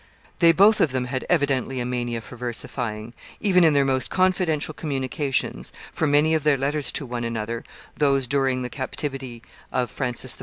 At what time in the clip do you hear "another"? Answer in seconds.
7.23-7.63